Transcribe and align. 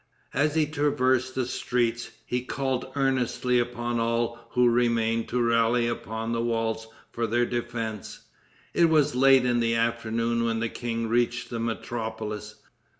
As 0.33 0.55
he 0.55 0.65
traversed 0.65 1.35
the 1.35 1.45
streets, 1.45 2.09
he 2.25 2.41
called 2.41 2.91
earnestly 2.95 3.59
upon 3.59 3.99
all 3.99 4.39
who 4.53 4.67
remained 4.67 5.27
to 5.29 5.39
rally 5.39 5.85
upon 5.85 6.31
the 6.31 6.41
walls 6.41 6.87
for 7.11 7.27
their 7.27 7.45
defense. 7.45 8.21
It 8.73 8.85
was 8.89 9.13
late 9.13 9.45
in 9.45 9.59
the 9.59 9.75
afternoon 9.75 10.43
when 10.43 10.59
the 10.59 10.69
king 10.69 11.07
reached 11.07 11.51
the 11.51 11.59
metropolis. 11.59 12.55